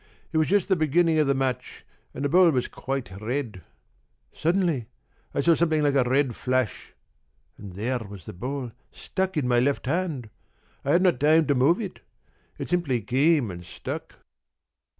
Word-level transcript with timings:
It 0.33 0.39
was 0.39 0.47
just 0.47 0.67
the 0.67 0.75
beginning 0.75 1.19
of 1.19 1.27
the 1.27 1.35
match 1.35 1.85
and 2.15 2.25
the 2.25 2.29
ball 2.29 2.49
was 2.49 2.67
quite 2.67 3.11
red. 3.21 3.61
Suddenly 4.33 4.87
I 5.31 5.41
saw 5.41 5.53
something 5.53 5.83
like 5.83 5.93
a 5.93 6.01
red 6.03 6.35
flash 6.35 6.95
and 7.55 7.73
there 7.73 7.99
was 8.09 8.25
the 8.25 8.33
ball 8.33 8.71
stuck 8.91 9.37
in 9.37 9.47
my 9.47 9.59
left 9.59 9.85
hand. 9.85 10.31
I 10.83 10.93
had 10.93 11.03
not 11.03 11.19
time 11.19 11.45
to 11.45 11.53
move 11.53 11.79
it. 11.79 11.99
It 12.57 12.67
simply 12.69 12.99
came 13.01 13.51
and 13.51 13.63
stuck." 13.63 14.15